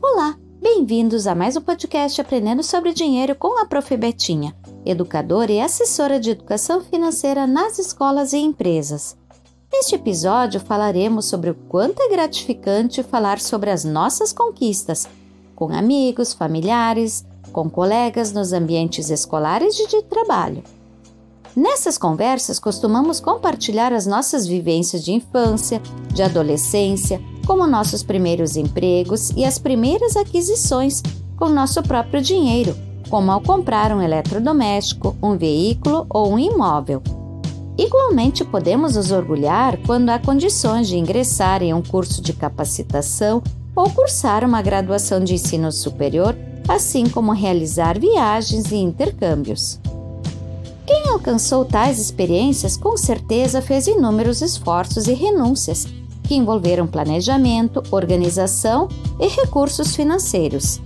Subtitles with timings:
[0.00, 3.96] Olá, bem-vindos a mais um podcast Aprendendo sobre Dinheiro com a Prof.
[3.96, 4.54] Betinha,
[4.86, 9.16] educadora e assessora de educação financeira nas escolas e empresas.
[9.72, 15.08] Neste episódio falaremos sobre o quanto é gratificante falar sobre as nossas conquistas
[15.56, 20.62] com amigos, familiares, com colegas nos ambientes escolares e de trabalho.
[21.56, 25.82] Nessas conversas, costumamos compartilhar as nossas vivências de infância,
[26.14, 31.02] de adolescência, como nossos primeiros empregos e as primeiras aquisições
[31.34, 32.76] com nosso próprio dinheiro,
[33.08, 37.02] como ao comprar um eletrodoméstico, um veículo ou um imóvel.
[37.78, 43.42] Igualmente, podemos nos orgulhar quando há condições de ingressar em um curso de capacitação
[43.74, 46.36] ou cursar uma graduação de ensino superior,
[46.68, 49.80] assim como realizar viagens e intercâmbios.
[50.86, 55.86] Quem alcançou tais experiências com certeza fez inúmeros esforços e renúncias
[56.28, 58.86] que envolveram planejamento, organização
[59.18, 60.78] e recursos financeiros.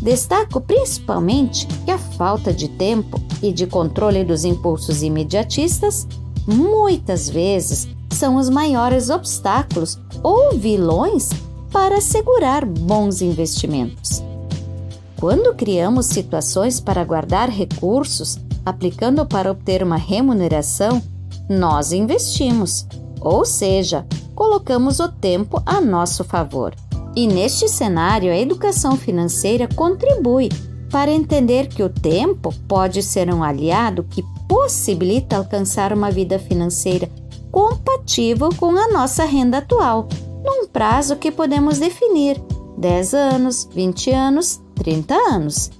[0.00, 6.06] Destaco principalmente que a falta de tempo e de controle dos impulsos imediatistas
[6.46, 11.30] muitas vezes são os maiores obstáculos ou vilões
[11.72, 14.22] para assegurar bons investimentos.
[15.18, 21.02] Quando criamos situações para guardar recursos aplicando para obter uma remuneração,
[21.48, 22.86] nós investimos,
[23.20, 26.74] ou seja, colocamos o tempo a nosso favor.
[27.16, 30.48] E neste cenário, a educação financeira contribui
[30.90, 37.08] para entender que o tempo pode ser um aliado que possibilita alcançar uma vida financeira
[37.50, 40.08] compatível com a nossa renda atual,
[40.44, 42.40] num prazo que podemos definir
[42.76, 45.70] 10 anos, 20 anos, 30 anos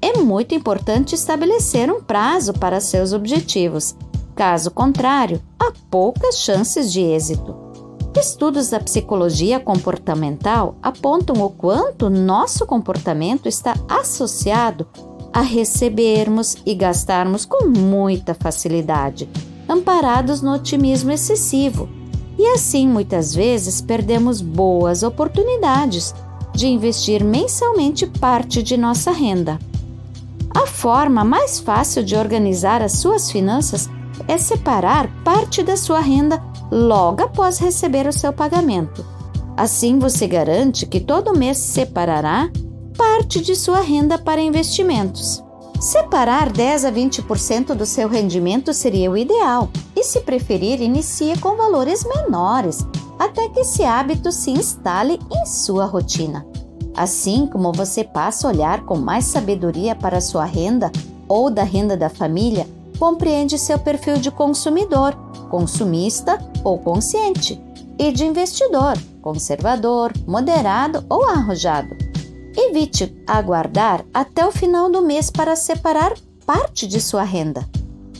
[0.00, 3.96] é muito importante estabelecer um prazo para seus objetivos.
[4.34, 7.67] Caso contrário, há poucas chances de êxito.
[8.18, 14.88] Estudos da psicologia comportamental apontam o quanto nosso comportamento está associado
[15.32, 19.28] a recebermos e gastarmos com muita facilidade,
[19.68, 21.88] amparados no otimismo excessivo.
[22.36, 26.12] E assim, muitas vezes, perdemos boas oportunidades
[26.52, 29.60] de investir mensalmente parte de nossa renda.
[30.52, 33.88] A forma mais fácil de organizar as suas finanças
[34.26, 39.04] é separar parte da sua renda logo após receber o seu pagamento.
[39.56, 42.50] Assim você garante que todo mês separará
[42.96, 45.42] parte de sua renda para investimentos.
[45.80, 51.56] Separar 10 a 20% do seu rendimento seria o ideal, e se preferir, inicie com
[51.56, 52.84] valores menores,
[53.16, 56.44] até que esse hábito se instale em sua rotina.
[56.96, 60.90] Assim como você passa a olhar com mais sabedoria para sua renda
[61.28, 62.66] ou da renda da família,
[62.98, 65.14] compreende seu perfil de consumidor,
[65.50, 67.60] consumista ou consciente,
[67.98, 71.96] e de investidor, conservador, moderado ou arrojado.
[72.56, 76.14] Evite aguardar até o final do mês para separar
[76.46, 77.68] parte de sua renda.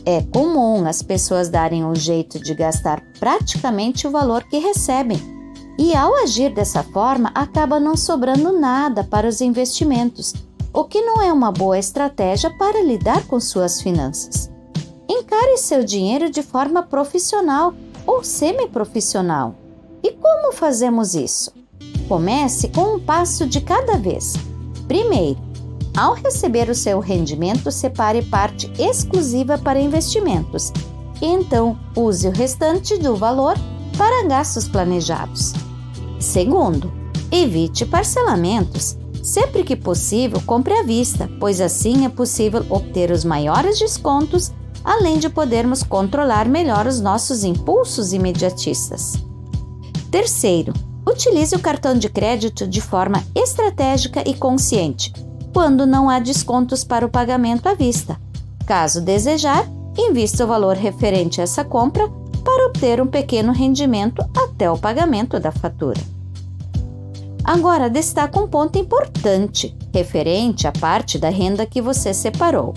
[0.04, 5.38] É comum as pessoas darem um jeito de gastar praticamente o valor que recebem
[5.78, 10.34] e ao agir dessa forma, acaba não sobrando nada para os investimentos,
[10.72, 14.50] o que não é uma boa estratégia para lidar com suas finanças.
[15.56, 17.74] Seu dinheiro de forma profissional
[18.06, 19.56] ou semi-profissional.
[20.02, 21.52] E como fazemos isso?
[22.08, 24.34] Comece com um passo de cada vez.
[24.86, 25.38] Primeiro,
[25.96, 30.72] ao receber o seu rendimento, separe parte exclusiva para investimentos
[31.20, 33.54] então use o restante do valor
[33.96, 35.52] para gastos planejados.
[36.18, 36.92] Segundo,
[37.30, 38.96] evite parcelamentos.
[39.22, 44.52] Sempre que possível, compre à vista, pois assim é possível obter os maiores descontos,
[44.84, 49.14] além de podermos controlar melhor os nossos impulsos imediatistas.
[50.10, 50.72] Terceiro,
[51.06, 55.12] utilize o cartão de crédito de forma estratégica e consciente,
[55.52, 58.18] quando não há descontos para o pagamento à vista.
[58.66, 59.66] Caso desejar,
[59.96, 62.08] invista o valor referente a essa compra
[62.44, 66.00] para obter um pequeno rendimento até o pagamento da fatura.
[67.44, 72.74] Agora destaca um ponto importante, referente à parte da renda que você separou.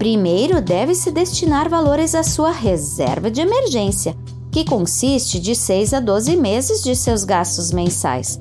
[0.00, 4.16] Primeiro, deve-se destinar valores à sua reserva de emergência,
[4.50, 8.40] que consiste de 6 a 12 meses de seus gastos mensais.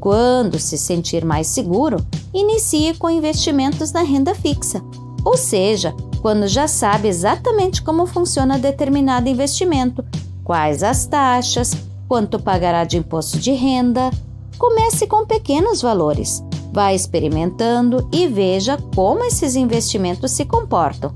[0.00, 2.04] Quando se sentir mais seguro,
[2.34, 4.82] inicie com investimentos na renda fixa,
[5.24, 10.04] ou seja, quando já sabe exatamente como funciona determinado investimento,
[10.42, 11.72] quais as taxas,
[12.08, 14.10] quanto pagará de imposto de renda.
[14.58, 16.42] Comece com pequenos valores.
[16.76, 21.10] Vá experimentando e veja como esses investimentos se comportam.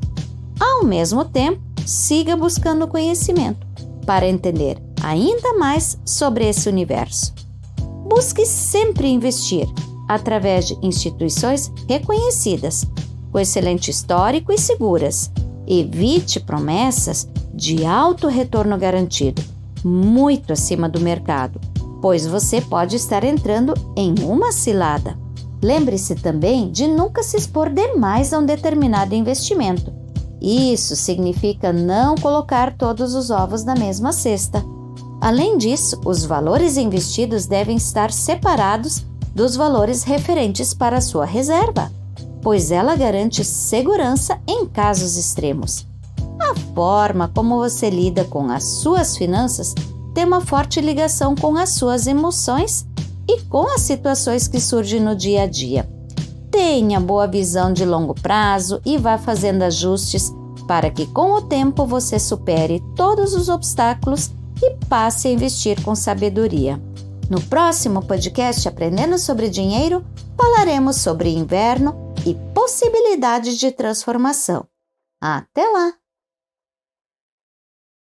[0.58, 3.66] Ao mesmo tempo, siga buscando conhecimento
[4.06, 7.34] para entender ainda mais sobre esse universo.
[8.08, 9.68] Busque sempre investir,
[10.08, 12.86] através de instituições reconhecidas,
[13.30, 15.30] com excelente histórico e seguras.
[15.66, 19.42] Evite promessas de alto retorno garantido,
[19.84, 21.60] muito acima do mercado,
[22.00, 25.18] pois você pode estar entrando em uma cilada.
[25.62, 29.92] Lembre-se também de nunca se expor demais a um determinado investimento.
[30.40, 34.64] Isso significa não colocar todos os ovos na mesma cesta.
[35.20, 39.04] Além disso, os valores investidos devem estar separados
[39.34, 41.92] dos valores referentes para a sua reserva,
[42.42, 45.86] pois ela garante segurança em casos extremos.
[46.40, 49.74] A forma como você lida com as suas finanças
[50.14, 52.86] tem uma forte ligação com as suas emoções
[53.28, 55.88] e com as situações que surgem no dia a dia.
[56.50, 60.32] Tenha boa visão de longo prazo e vá fazendo ajustes
[60.66, 64.30] para que com o tempo você supere todos os obstáculos
[64.62, 66.80] e passe a investir com sabedoria.
[67.28, 70.04] No próximo podcast Aprendendo sobre Dinheiro,
[70.36, 74.66] falaremos sobre inverno e possibilidades de transformação.
[75.20, 75.99] Até lá!